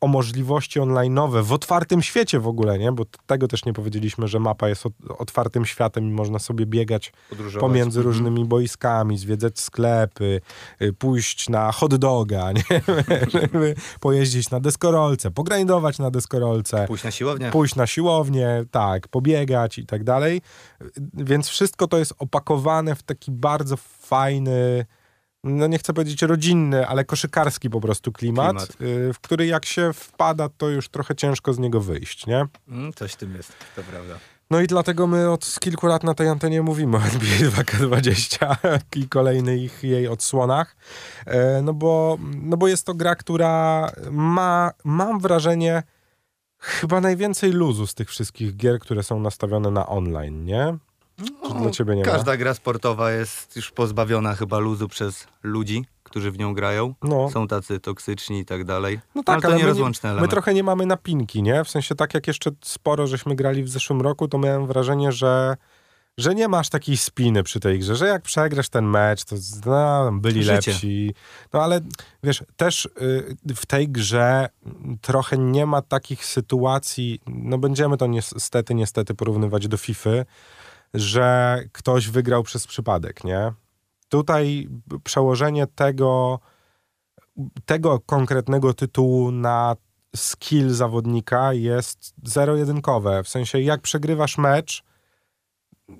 [0.00, 2.92] o możliwości online'owe w otwartym świecie w ogóle, nie?
[2.92, 4.84] Bo tego też nie powiedzieliśmy, że mapa jest
[5.18, 7.12] otwartym światem i można sobie biegać
[7.60, 8.06] pomiędzy mhm.
[8.06, 10.40] różnymi boiskami, zwiedzać sklepy,
[10.82, 12.62] y, pójść na hot doga, nie?
[14.00, 16.86] pojeździć na deskorolce, pogrindować na deskorolce.
[16.86, 17.50] Pójść na siłownię.
[17.50, 20.40] Pójść na siłownię, tak, pobiegać i tak dalej.
[21.14, 24.86] Więc wszystko to jest opakowane w taki bardzo fajny
[25.44, 28.80] no nie chcę powiedzieć rodzinny, ale koszykarski po prostu klimat, klimat.
[28.80, 32.46] Y, w który jak się wpada, to już trochę ciężko z niego wyjść, nie?
[32.68, 34.14] Mm, coś w tym jest, to prawda.
[34.50, 38.56] No i dlatego my od kilku lat na tej antenie mówimy o NBA 2K20
[38.96, 40.76] i kolejnych jej odsłonach,
[41.26, 45.82] e, no bo, no bo jest to gra, która ma, mam wrażenie,
[46.58, 50.76] chyba najwięcej luzu z tych wszystkich gier, które są nastawione na online, nie?
[51.18, 52.36] No, dla ciebie nie każda ma?
[52.36, 56.94] gra sportowa jest już pozbawiona chyba luzu przez ludzi, którzy w nią grają.
[57.02, 57.30] No.
[57.30, 59.00] Są tacy toksyczni i tak dalej.
[59.14, 61.64] No tak, ale to ale nierozłączny my, my trochę nie mamy napinki, nie?
[61.64, 65.56] W sensie tak jak jeszcze sporo żeśmy grali w zeszłym roku, to miałem wrażenie, że
[66.18, 70.12] że nie masz takiej spiny przy tej grze, że jak przegrasz ten mecz, to no,
[70.12, 70.52] byli Życie.
[70.54, 71.14] lepsi.
[71.52, 71.80] No ale
[72.22, 74.48] wiesz, też y, w tej grze
[75.00, 80.10] trochę nie ma takich sytuacji, no będziemy to niestety, niestety porównywać do FIFA,
[80.94, 83.52] że ktoś wygrał przez przypadek, nie?
[84.08, 84.68] Tutaj
[85.04, 86.40] przełożenie tego,
[87.64, 89.76] tego konkretnego tytułu na
[90.16, 93.22] skill zawodnika jest zero-jedynkowe.
[93.22, 94.84] W sensie, jak przegrywasz mecz,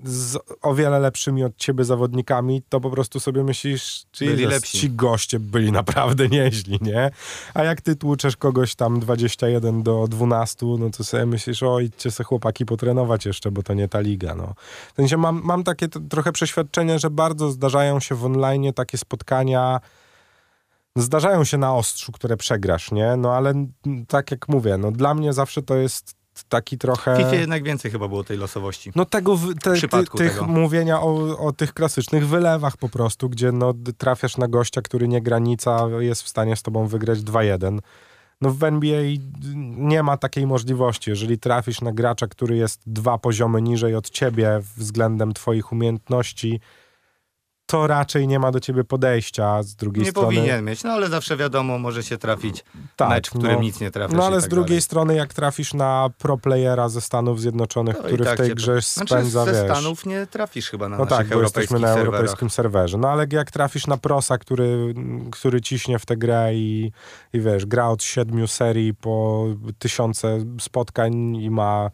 [0.05, 4.79] z o wiele lepszymi od ciebie zawodnikami, to po prostu sobie myślisz, czy byli lepsi.
[4.79, 7.11] ci goście byli naprawdę nieźli, nie?
[7.55, 12.11] A jak ty tłuczesz kogoś tam 21 do 12, no to sobie myślisz, o idźcie
[12.11, 14.55] se chłopaki potrenować jeszcze, bo to nie ta liga, no.
[14.93, 19.81] W sensie mam, mam takie trochę przeświadczenie, że bardzo zdarzają się w online takie spotkania,
[20.97, 23.17] zdarzają się na ostrzu, które przegrasz, nie?
[23.17, 23.67] No ale
[24.09, 27.15] tak jak mówię, no dla mnie zawsze to jest taki trochę...
[27.15, 28.93] W FIFA jednak więcej chyba było tej losowości.
[28.95, 30.47] No tego, te, ty, tych tego.
[30.47, 35.23] mówienia o, o tych klasycznych wylewach po prostu, gdzie no trafiasz na gościa, który nie
[35.23, 37.79] granica, jest w stanie z tobą wygrać 2-1.
[38.41, 39.03] No w NBA
[39.77, 41.11] nie ma takiej możliwości.
[41.11, 46.61] Jeżeli trafisz na gracza, który jest dwa poziomy niżej od ciebie względem twoich umiejętności,
[47.67, 50.29] to raczej nie ma do ciebie podejścia z drugiej nie strony.
[50.29, 52.65] Nie powinien mieć, no ale zawsze wiadomo, może się trafić
[52.97, 54.17] tak, mecz, w którym no, nic nie trafisz.
[54.17, 54.83] No ale tak z drugiej dalej.
[54.83, 58.75] strony, jak trafisz na pro playera ze Stanów Zjednoczonych, no który tak w tej grze
[58.75, 58.83] to...
[58.83, 59.71] spędza, znaczy, ze wiesz...
[59.71, 62.07] Stanów nie trafisz chyba na No tak, bo jesteśmy na serwerach.
[62.07, 62.99] europejskim serwerze.
[62.99, 64.95] No ale jak trafisz na prosa, który,
[65.33, 66.93] który ciśnie w tę grę i,
[67.33, 69.47] i wiesz, gra od siedmiu serii po
[69.79, 71.91] tysiące spotkań i ma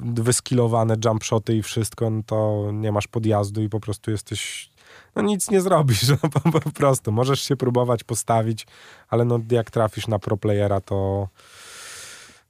[0.00, 4.70] wyskilowane jump shoty i wszystko, no to nie masz podjazdu i po prostu jesteś
[5.16, 7.12] no nic nie zrobisz, no, po, po, prostu.
[7.12, 8.66] Możesz się próbować postawić,
[9.08, 11.28] ale no jak trafisz na pro playera, to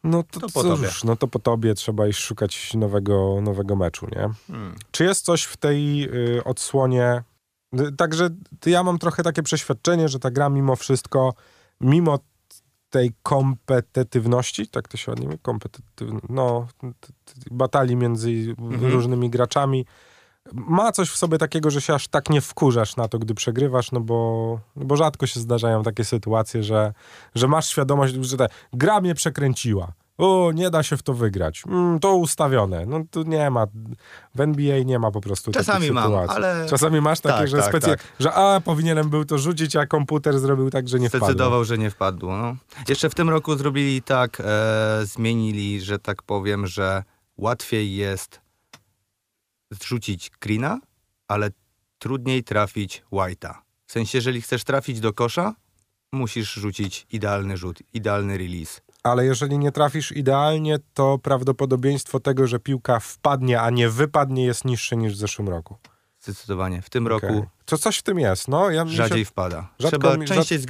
[0.04, 0.88] no to, to po cóż, tobie.
[1.04, 4.28] no to po tobie trzeba iść szukać nowego, nowego meczu, nie?
[4.46, 4.74] Hmm.
[4.90, 6.04] Czy jest coś w tej
[6.38, 7.22] y, odsłonie,
[7.80, 8.28] y, także
[8.66, 11.34] ja mam trochę takie przeświadczenie, że ta gra mimo wszystko,
[11.80, 12.18] mimo
[12.90, 16.66] tej kompetytywności, tak to się ładnie mówi, kompetytywności, no,
[17.50, 18.92] batalii między mhm.
[18.92, 19.86] różnymi graczami,
[20.52, 23.92] ma coś w sobie takiego, że się aż tak nie wkurzasz na to, gdy przegrywasz,
[23.92, 26.92] no bo, no bo rzadko się zdarzają takie sytuacje, że,
[27.34, 29.92] że masz świadomość, że ta gra mnie przekręciła.
[30.18, 31.62] O, nie da się w to wygrać.
[31.68, 32.86] Mm, to ustawione.
[32.86, 33.66] No tu nie ma.
[34.34, 36.36] W NBA nie ma po prostu Czasami mam, sytuacji.
[36.36, 36.66] ale...
[36.68, 37.86] Czasami masz takie, tak, że, tak, specy...
[37.86, 37.98] tak.
[38.20, 41.26] że a, powinienem był to rzucić, a komputer zrobił tak, że nie wpadło.
[41.26, 42.36] Zdecydował, że nie wpadło.
[42.36, 42.56] No.
[42.88, 47.02] Jeszcze w tym roku zrobili tak, e, zmienili, że tak powiem, że
[47.38, 48.45] łatwiej jest
[49.70, 50.80] zrzucić greena,
[51.28, 51.50] ale
[51.98, 53.54] trudniej trafić white'a.
[53.86, 55.54] W sensie, jeżeli chcesz trafić do kosza,
[56.12, 58.80] musisz rzucić idealny rzut, idealny release.
[59.02, 64.64] Ale jeżeli nie trafisz idealnie, to prawdopodobieństwo tego, że piłka wpadnie, a nie wypadnie, jest
[64.64, 65.76] niższe niż w zeszłym roku.
[66.20, 66.82] Zdecydowanie.
[66.82, 67.28] W tym okay.
[67.28, 67.46] roku.
[67.64, 68.70] To coś w tym jest, no.
[68.70, 69.24] Ja rzadziej się...
[69.24, 69.68] wpada.
[69.78, 70.66] Trzeba mi, częściej rzad...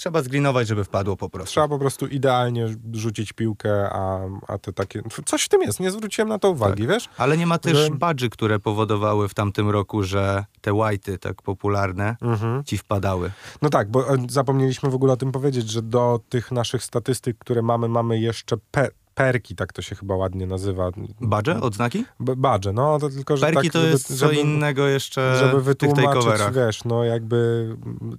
[0.00, 1.50] Trzeba zgrinować, żeby wpadło po prostu.
[1.50, 5.02] Trzeba po prostu idealnie rzucić piłkę, a, a te takie...
[5.24, 6.92] Coś w tym jest, nie zwróciłem na to uwagi, tak.
[6.92, 7.08] wiesz?
[7.16, 7.90] Ale nie ma też że...
[7.90, 12.64] badży, które powodowały w tamtym roku, że te white'y tak popularne mhm.
[12.64, 13.30] ci wpadały.
[13.62, 17.38] No tak, bo e, zapomnieliśmy w ogóle o tym powiedzieć, że do tych naszych statystyk,
[17.38, 18.88] które mamy, mamy jeszcze pe
[19.24, 20.90] perki, tak to się chyba ładnie nazywa.
[21.20, 21.60] Badże?
[21.60, 22.04] Odznaki?
[22.20, 25.62] B badże, no to tylko, że Perki tak, to jest żeby, co innego jeszcze żeby
[25.62, 27.68] wytłumaczyć, wiesz, no jakby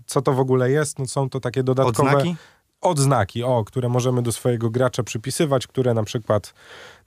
[0.05, 2.09] co to w ogóle jest, no są to takie dodatkowe...
[2.09, 2.35] Odznaki?
[2.81, 6.53] Odznaki, o, które możemy do swojego gracza przypisywać, które na przykład,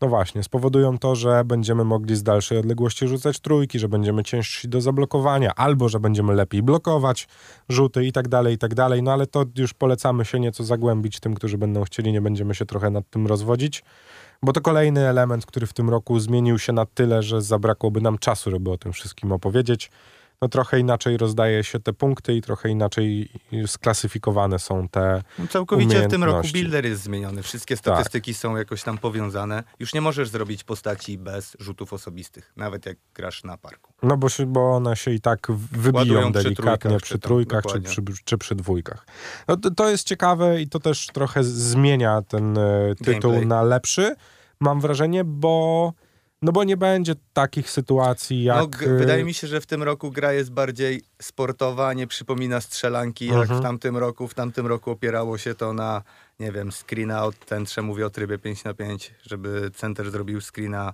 [0.01, 4.69] no właśnie, spowodują to, że będziemy mogli z dalszej odległości rzucać trójki, że będziemy ciężsi
[4.69, 7.29] do zablokowania, albo że będziemy lepiej blokować
[7.69, 9.03] rzuty i tak dalej, i tak dalej.
[9.03, 12.67] No ale to już polecamy się nieco zagłębić tym, którzy będą chcieli, nie będziemy się
[12.67, 13.85] trochę nad tym rozwodzić.
[14.43, 18.19] Bo to kolejny element, który w tym roku zmienił się na tyle, że zabrakłoby nam
[18.19, 19.91] czasu, żeby o tym wszystkim opowiedzieć
[20.43, 23.29] no trochę inaczej rozdaje się te punkty i trochę inaczej
[23.67, 27.43] sklasyfikowane są te no Całkowicie w tym roku builder jest zmieniony.
[27.43, 28.41] Wszystkie statystyki tak.
[28.41, 29.65] są jakoś tam powiązane.
[29.79, 33.93] Już nie możesz zrobić postaci bez rzutów osobistych, nawet jak grasz na parku.
[34.03, 38.55] No bo, bo one się i tak wybiją delikatnie przy trójkach, czy, przy, czy przy
[38.55, 39.07] dwójkach.
[39.49, 43.47] No to, to jest ciekawe i to też trochę zmienia ten e, tytuł Gameplay.
[43.47, 44.15] na lepszy,
[44.61, 45.93] mam wrażenie, bo
[46.45, 48.87] no bo nie będzie takich sytuacji no, jak...
[48.87, 53.27] No, wydaje mi się, że w tym roku gra jest bardziej sportowa, nie przypomina strzelanki
[53.27, 53.61] jak mhm.
[53.61, 54.29] w tamtym roku.
[54.29, 56.03] W tamtym roku opierało się to na,
[56.41, 60.93] nie wiem, screena od centrze, mówię o trybie 5 na 5 żeby center zrobił screena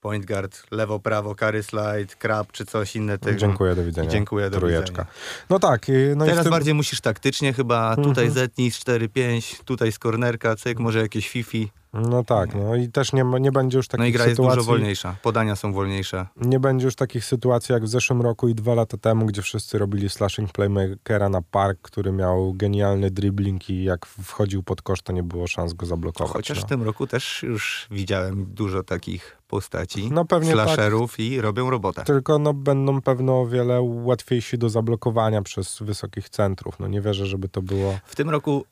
[0.00, 3.18] point guard, lewo, prawo, carry slide, krab czy coś inne.
[3.18, 3.38] Tego.
[3.38, 4.10] Dziękuję, do widzenia.
[4.10, 4.90] dziękuję, do Trójeczka.
[4.90, 5.06] widzenia.
[5.50, 5.86] No tak.
[6.16, 6.50] No Teraz tym...
[6.50, 8.30] bardziej musisz taktycznie chyba, tutaj mhm.
[8.30, 11.70] zetnij 4-5, tutaj z kornerka, cyk, może jakieś fifi.
[11.92, 14.20] No tak, no i też nie, nie będzie już takich sytuacji...
[14.20, 16.26] No i gra sytuacji, jest dużo wolniejsza, podania są wolniejsze.
[16.36, 19.78] Nie będzie już takich sytuacji jak w zeszłym roku i dwa lata temu, gdzie wszyscy
[19.78, 25.12] robili slashing playmakera na park, który miał genialny dribbling i jak wchodził pod kosz, to
[25.12, 26.32] nie było szans go zablokować.
[26.32, 26.66] Chociaż no.
[26.66, 31.70] w tym roku też już widziałem dużo takich postaci, no pewnie slasherów tak, i robią
[31.70, 32.04] robotę.
[32.04, 36.78] Tylko no, będą pewno o wiele łatwiejsi do zablokowania przez wysokich centrów.
[36.78, 37.98] No nie wierzę, żeby to było...
[38.04, 38.64] W tym roku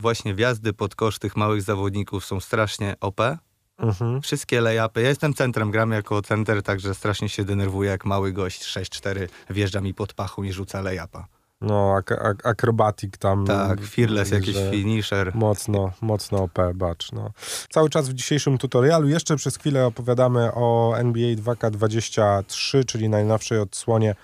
[0.00, 3.20] właśnie wjazdy pod kosz tych małych zawodników są strasznie OP.
[3.78, 4.22] Mhm.
[4.22, 5.02] Wszystkie layupy.
[5.02, 9.80] Ja jestem centrem, gram jako center, także strasznie się denerwuję, jak mały gość 6-4 wjeżdża
[9.80, 11.26] mi pod pachą i rzuca layupa.
[11.60, 13.46] No, ak ak akrobatik tam.
[13.46, 15.34] Tak, fearless, jakiś finisher.
[15.34, 17.12] Mocno, mocno OP, bacz.
[17.12, 17.30] No.
[17.70, 24.14] Cały czas w dzisiejszym tutorialu jeszcze przez chwilę opowiadamy o NBA 2K23, czyli najnowszej odsłonie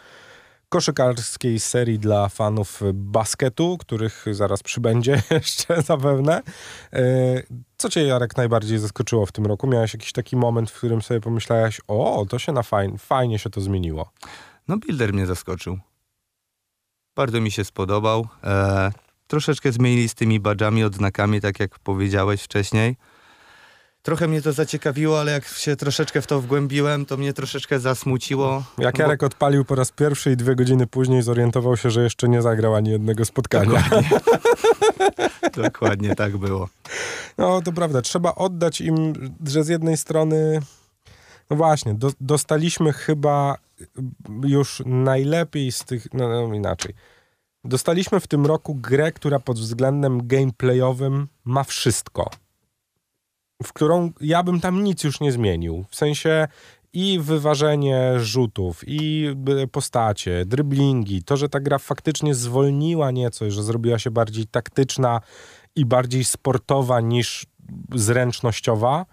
[0.76, 6.42] koszykarskiej serii dla fanów basketu, których zaraz przybędzie jeszcze zapewne.
[6.92, 7.02] E,
[7.76, 9.66] co cię, Jarek, najbardziej zaskoczyło w tym roku?
[9.66, 13.50] Miałeś jakiś taki moment, w którym sobie pomyślałeś, o, to się na fajnie, fajnie się
[13.50, 14.10] to zmieniło.
[14.68, 15.78] No, Builder mnie zaskoczył.
[17.16, 18.28] Bardzo mi się spodobał.
[18.44, 18.90] E,
[19.26, 22.96] troszeczkę zmienili z tymi badżami, odznakami, tak jak powiedziałeś wcześniej.
[24.06, 28.64] Trochę mnie to zaciekawiło, ale jak się troszeczkę w to wgłębiłem, to mnie troszeczkę zasmuciło.
[28.78, 29.26] Jak Jarek bo...
[29.26, 32.90] odpalił po raz pierwszy i dwie godziny później zorientował się, że jeszcze nie zagrał ani
[32.90, 33.82] jednego spotkania.
[33.82, 34.20] Dokładnie,
[35.64, 36.68] Dokładnie tak było.
[37.38, 39.12] No to prawda, trzeba oddać im,
[39.46, 40.60] że z jednej strony,
[41.50, 43.56] no właśnie, do, dostaliśmy chyba
[44.44, 46.94] już najlepiej z tych, no, no inaczej.
[47.64, 52.30] Dostaliśmy w tym roku grę, która pod względem gameplayowym ma wszystko
[53.62, 55.84] w którą ja bym tam nic już nie zmienił.
[55.88, 56.48] W sensie
[56.92, 59.28] i wyważenie rzutów, i
[59.72, 65.20] postacie, dryblingi, to, że ta gra faktycznie zwolniła nieco, że zrobiła się bardziej taktyczna
[65.76, 67.46] i bardziej sportowa niż
[67.94, 69.06] zręcznościowa,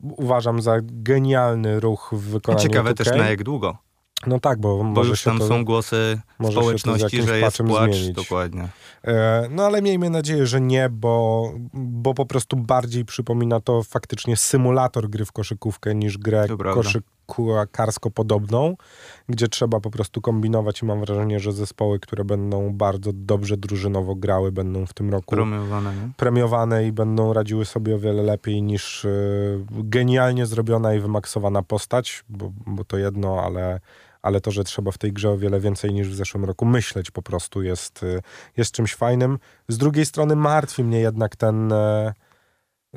[0.00, 2.94] uważam za genialny ruch w wykonaniu Ciekawe 2K.
[2.94, 3.78] też na jak długo.
[4.26, 8.12] No tak, bo, bo może już tam to, są głosy społeczności, że jest płacz, zmienić.
[8.12, 8.68] dokładnie.
[9.04, 14.36] E, no ale miejmy nadzieję, że nie, bo, bo po prostu bardziej przypomina to faktycznie
[14.36, 16.46] symulator gry w koszykówkę niż grę
[17.26, 18.76] koszykarsko podobną,
[19.28, 24.14] gdzie trzeba po prostu kombinować i mam wrażenie, że zespoły, które będą bardzo dobrze drużynowo
[24.14, 29.04] grały, będą w tym roku premiowane, premiowane i będą radziły sobie o wiele lepiej niż
[29.04, 33.80] y, genialnie zrobiona i wymaksowana postać, bo, bo to jedno, ale
[34.22, 37.10] ale to, że trzeba w tej grze o wiele więcej niż w zeszłym roku myśleć
[37.10, 38.22] po prostu jest, y,
[38.56, 39.38] jest czymś fajnym.
[39.68, 42.12] Z drugiej strony martwi mnie jednak ten e,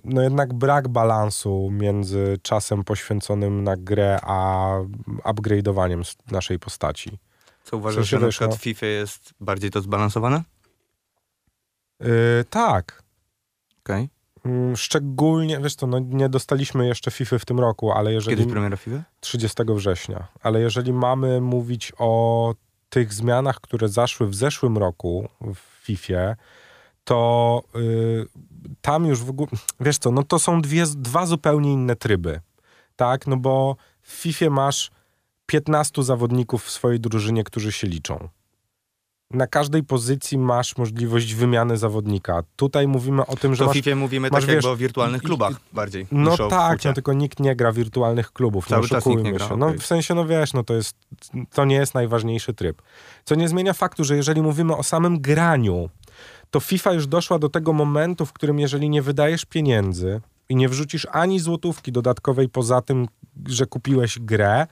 [0.03, 4.69] no jednak brak balansu między czasem poświęconym na grę, a
[5.23, 7.19] upgrade'owaniem naszej postaci.
[7.63, 10.43] Co uważasz, że na przykład no, w FIFA jest bardziej to zbalansowane?
[11.99, 12.07] Yy,
[12.49, 13.03] tak.
[13.83, 14.03] Okej.
[14.03, 14.14] Okay.
[14.45, 18.37] Mm, szczególnie, wiesz co, no nie dostaliśmy jeszcze FIFA w tym roku, ale jeżeli...
[18.37, 19.03] Kiedy premiera FIFA?
[19.19, 20.27] 30 września.
[20.41, 22.53] Ale jeżeli mamy mówić o
[22.89, 26.35] tych zmianach, które zaszły w zeszłym roku w FIFA,
[27.03, 28.27] to yy,
[28.81, 32.39] tam już w ogóle, wiesz co, no to są dwie, dwa zupełnie inne tryby,
[32.95, 33.27] tak?
[33.27, 34.91] No bo w FIFA masz
[35.45, 38.29] 15 zawodników w swojej drużynie, którzy się liczą
[39.35, 42.43] na każdej pozycji masz możliwość wymiany zawodnika.
[42.55, 43.77] Tutaj mówimy o tym, że to masz...
[43.77, 46.07] W FIFA mówimy masz, tak wiesz, o wirtualnych klubach i, bardziej.
[46.11, 48.67] No tak, no tylko nikt nie gra wirtualnych klubów.
[48.67, 49.57] Cały czas nikt nie gra, się.
[49.57, 49.79] No okay.
[49.79, 50.95] w sensie, no wiesz, no to jest,
[51.53, 52.81] to nie jest najważniejszy tryb.
[53.25, 55.89] Co nie zmienia faktu, że jeżeli mówimy o samym graniu,
[56.51, 60.69] to FIFA już doszła do tego momentu, w którym jeżeli nie wydajesz pieniędzy i nie
[60.69, 63.07] wrzucisz ani złotówki dodatkowej poza tym,
[63.47, 64.67] że kupiłeś grę,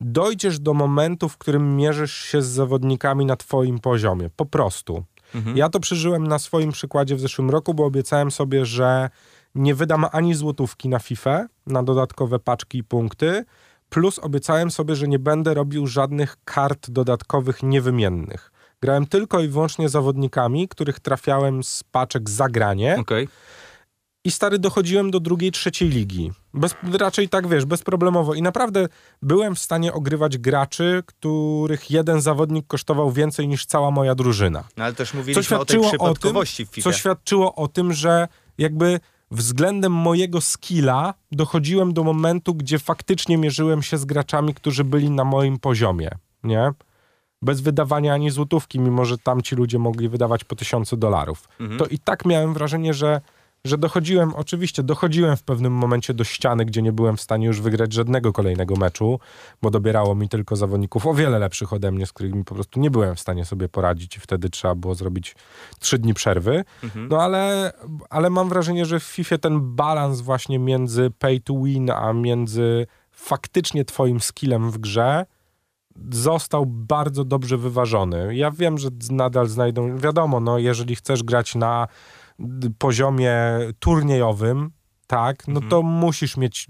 [0.00, 4.30] dojdziesz do momentu, w którym mierzysz się z zawodnikami na twoim poziomie.
[4.36, 5.04] Po prostu.
[5.34, 5.56] Mhm.
[5.56, 9.10] Ja to przeżyłem na swoim przykładzie w zeszłym roku, bo obiecałem sobie, że
[9.54, 13.44] nie wydam ani złotówki na FIFA, na dodatkowe paczki i punkty,
[13.88, 18.52] plus obiecałem sobie, że nie będę robił żadnych kart dodatkowych niewymiennych.
[18.82, 22.96] Grałem tylko i wyłącznie zawodnikami, których trafiałem z paczek za granie.
[23.00, 23.28] Okay.
[24.28, 26.32] I stary, dochodziłem do drugiej, trzeciej ligi.
[26.54, 28.34] Bez, raczej tak, wiesz, bezproblemowo.
[28.34, 28.88] I naprawdę
[29.22, 34.64] byłem w stanie ogrywać graczy, których jeden zawodnik kosztował więcej niż cała moja drużyna.
[34.76, 36.90] No ale też mówiliśmy o tej przypadkowości o tym, w FIFA.
[36.90, 43.82] Co świadczyło o tym, że jakby względem mojego skilla dochodziłem do momentu, gdzie faktycznie mierzyłem
[43.82, 46.10] się z graczami, którzy byli na moim poziomie,
[46.44, 46.70] nie?
[47.42, 51.48] Bez wydawania ani złotówki, mimo że tam ci ludzie mogli wydawać po tysiącu dolarów.
[51.60, 51.78] Mhm.
[51.78, 53.20] To i tak miałem wrażenie, że
[53.64, 57.60] że dochodziłem, oczywiście dochodziłem w pewnym momencie do ściany, gdzie nie byłem w stanie już
[57.60, 59.20] wygrać żadnego kolejnego meczu,
[59.62, 62.90] bo dobierało mi tylko zawodników o wiele lepszych ode mnie, z którymi po prostu nie
[62.90, 65.36] byłem w stanie sobie poradzić i wtedy trzeba było zrobić
[65.78, 66.64] trzy dni przerwy.
[66.82, 67.08] Mhm.
[67.08, 67.72] No ale,
[68.10, 72.86] ale mam wrażenie, że w FIFA ten balans właśnie między pay to win, a między
[73.12, 75.26] faktycznie twoim skillem w grze
[76.10, 78.36] został bardzo dobrze wyważony.
[78.36, 81.88] Ja wiem, że nadal znajdą, wiadomo, no jeżeli chcesz grać na
[82.78, 83.34] poziomie
[83.78, 84.70] turniejowym,
[85.06, 85.70] tak, no mhm.
[85.70, 86.66] to musisz mieć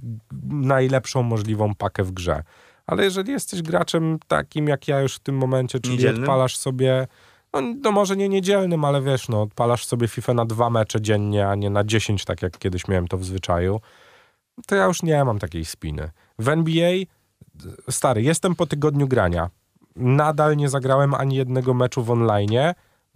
[0.51, 2.43] najlepszą możliwą pakę w grze.
[2.87, 6.23] Ale jeżeli jesteś graczem takim jak ja już w tym momencie, czyli Niedzielnym?
[6.23, 7.07] odpalasz sobie,
[7.53, 11.49] no, no, może nie niedzielnym, ale wiesz, no odpalasz sobie FIFA na dwa mecze dziennie,
[11.49, 13.81] a nie na dziesięć, tak jak kiedyś miałem to w zwyczaju,
[14.67, 16.11] to ja już nie mam takiej spiny.
[16.39, 16.93] W NBA,
[17.91, 19.51] stary, jestem po tygodniu grania.
[19.97, 22.53] Nadal nie zagrałem ani jednego meczu w online,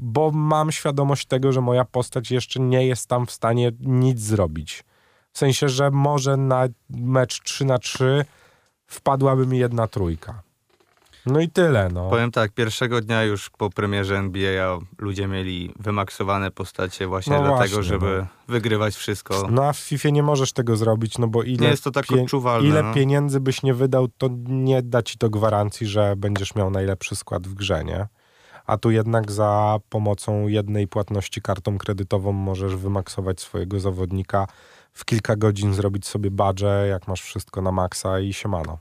[0.02, 4.84] bo mam świadomość tego, że moja postać jeszcze nie jest tam w stanie nic zrobić.
[5.32, 8.24] W sensie, że może na mecz 3 na 3
[8.86, 10.42] wpadłaby mi jedna trójka.
[11.26, 12.10] No i tyle, no.
[12.10, 17.74] Powiem tak, pierwszego dnia już po premierze NBA ludzie mieli wymaksowane postacie właśnie no dlatego,
[17.74, 18.54] właśnie, żeby no.
[18.54, 19.48] wygrywać wszystko.
[19.50, 22.06] No a w FIFA nie możesz tego zrobić, no bo ile, nie jest to tak
[22.06, 22.94] pie odczuwalne, ile no.
[22.94, 27.48] pieniędzy byś nie wydał, to nie da ci to gwarancji, że będziesz miał najlepszy skład
[27.48, 28.06] w grze, nie?
[28.66, 34.46] A tu jednak za pomocą jednej płatności kartą kredytową możesz wymaksować swojego zawodnika
[34.92, 38.78] w kilka godzin zrobić sobie badże, jak masz wszystko na maksa i siemano.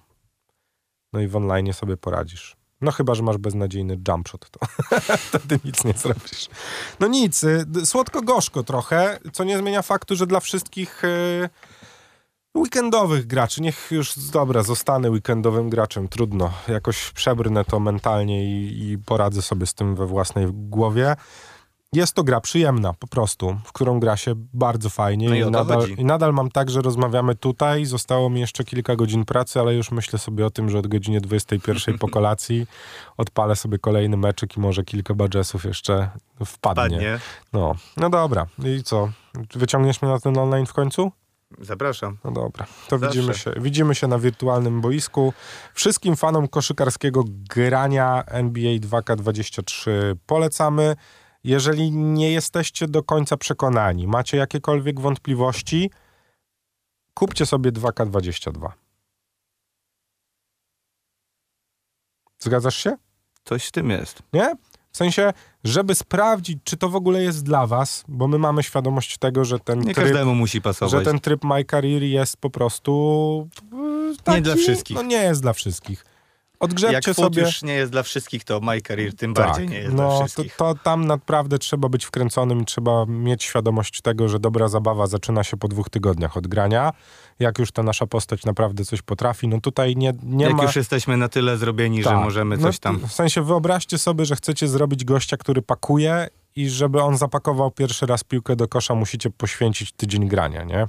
[1.13, 2.55] No i w online sobie poradzisz.
[2.81, 4.59] No chyba, że masz beznadziejny jumpshot, to
[5.29, 6.49] wtedy nic nie zrobisz.
[6.99, 11.49] No nic, y, słodko-gorzko trochę, co nie zmienia faktu, że dla wszystkich y,
[12.57, 16.51] weekendowych graczy, niech już, dobra, zostanę weekendowym graczem, trudno.
[16.67, 21.15] Jakoś przebrnę to mentalnie i, i poradzę sobie z tym we własnej głowie.
[21.93, 25.29] Jest to gra przyjemna, po prostu, w którą gra się bardzo fajnie.
[25.29, 27.85] No i, I, nadal, I nadal mam tak, że rozmawiamy tutaj.
[27.85, 31.21] Zostało mi jeszcze kilka godzin pracy, ale już myślę sobie o tym, że od godziny
[31.21, 32.67] 21 po kolacji
[33.17, 36.09] odpalę sobie kolejny meczyk i może kilka badgesów jeszcze
[36.45, 36.97] wpadnie.
[36.97, 37.19] wpadnie.
[37.53, 38.45] No, no dobra.
[38.63, 39.09] I co?
[39.55, 41.11] Wyciągniesz mnie na ten online w końcu?
[41.59, 42.17] Zapraszam.
[42.23, 45.33] No dobra, to widzimy się, widzimy się na wirtualnym boisku.
[45.73, 49.91] Wszystkim fanom koszykarskiego grania NBA 2K23
[50.25, 50.95] polecamy.
[51.43, 55.91] Jeżeli nie jesteście do końca przekonani, macie jakiekolwiek wątpliwości,
[57.13, 58.71] kupcie sobie 2K22.
[62.39, 62.97] Zgadzasz się?
[63.43, 64.23] Coś w tym jest.
[64.33, 64.55] Nie?
[64.91, 69.17] W sensie, żeby sprawdzić, czy to w ogóle jest dla was, bo my mamy świadomość
[69.17, 70.05] tego, że ten nie tryb...
[70.05, 70.91] każdemu musi pasować.
[70.91, 73.49] Że ten tryb My Career jest po prostu...
[74.23, 74.95] Taki, nie dla wszystkich.
[74.95, 76.05] No nie jest dla wszystkich.
[76.61, 77.41] Odgrzebcie Jak sobie.
[77.41, 80.19] już nie jest dla wszystkich, to My Career tym tak, bardziej nie jest no, dla
[80.19, 80.55] wszystkich.
[80.55, 85.07] To, to tam naprawdę trzeba być wkręconym i trzeba mieć świadomość tego, że dobra zabawa
[85.07, 86.91] zaczyna się po dwóch tygodniach od grania.
[87.39, 90.63] Jak już ta nasza postać naprawdę coś potrafi, no tutaj nie, nie Jak ma...
[90.63, 92.13] już jesteśmy na tyle zrobieni, tak.
[92.13, 92.99] że możemy coś tam...
[93.01, 97.71] No, w sensie wyobraźcie sobie, że chcecie zrobić gościa, który pakuje i żeby on zapakował
[97.71, 100.87] pierwszy raz piłkę do kosza, musicie poświęcić tydzień grania, nie?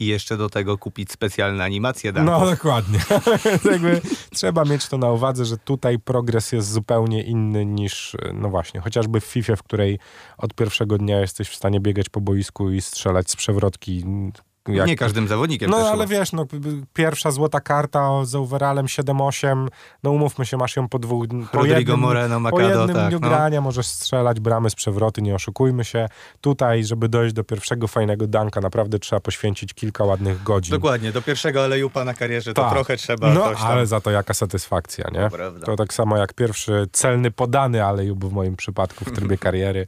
[0.00, 2.40] I jeszcze do tego kupić specjalne animacje danków.
[2.40, 2.98] No dokładnie.
[3.72, 8.80] Jakby trzeba mieć to na uwadze, że tutaj progres jest zupełnie inny niż, no właśnie,
[8.80, 9.98] chociażby w FIFA, w której
[10.38, 14.04] od pierwszego dnia jesteś w stanie biegać po boisku i strzelać z przewrotki
[14.68, 14.86] jak...
[14.86, 16.46] Nie każdym zawodnikiem No ale wiesz, no,
[16.92, 19.68] pierwsza złota karta z overallem 7-8,
[20.02, 21.26] no umówmy się, masz ją po dwóch...
[21.52, 23.28] Po jednym, Moreno, Macado, po jednym tak, dniu no.
[23.28, 26.08] grania możesz strzelać bramy z przewroty, nie oszukujmy się.
[26.40, 30.70] Tutaj, żeby dojść do pierwszego fajnego danka, naprawdę trzeba poświęcić kilka ładnych godzin.
[30.70, 32.72] Dokładnie, do pierwszego alejupa na karierze to tak.
[32.72, 35.30] trochę trzeba No, ale za to jaka satysfakcja, nie?
[35.30, 39.86] To, to tak samo jak pierwszy celny podany alejup w moim przypadku w trybie kariery.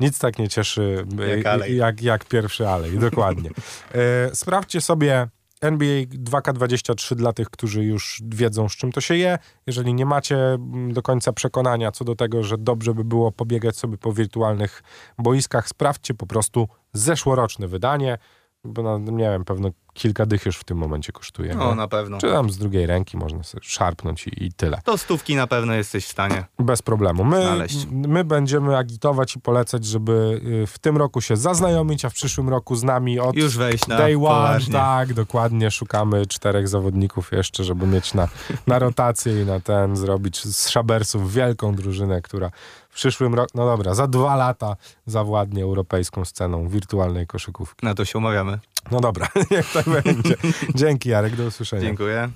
[0.00, 1.06] Nic tak nie cieszy
[1.44, 3.50] jak, jak, jak pierwszy alej, dokładnie.
[3.94, 5.28] E, sprawdźcie sobie
[5.60, 9.38] NBA 2K23 dla tych, którzy już wiedzą, z czym to się je.
[9.66, 13.76] Jeżeli nie macie mm, do końca przekonania co do tego, że dobrze by było pobiegać
[13.76, 14.82] sobie po wirtualnych
[15.18, 18.18] boiskach, sprawdźcie po prostu zeszłoroczne wydanie
[18.64, 21.54] bo no, nie wiem, pewno kilka dych już w tym momencie kosztuje.
[21.54, 21.74] No, nie?
[21.74, 22.18] na pewno.
[22.18, 24.80] Czy tam z drugiej ręki można sobie szarpnąć i, i, tyle.
[24.84, 27.24] To stówki na pewno jesteś w stanie Bez problemu.
[27.24, 32.14] My, my będziemy agitować i polecać, żeby y, w tym roku się zaznajomić, a w
[32.14, 34.24] przyszłym roku z nami od już wejść na day one.
[34.24, 34.72] Poważnie.
[34.72, 35.70] Tak, dokładnie.
[35.70, 38.28] Szukamy czterech zawodników jeszcze, żeby mieć na,
[38.66, 42.50] na rotację i na ten zrobić z Szabersów wielką drużynę, która
[42.94, 44.76] w przyszłym roku, no dobra, za dwa lata
[45.06, 47.86] zawładnie europejską sceną wirtualnej koszykówki.
[47.86, 48.58] Na to się umawiamy.
[48.90, 50.34] No dobra, niech tak będzie.
[50.74, 51.82] Dzięki Jarek, do usłyszenia.
[51.82, 52.30] Dziękuję.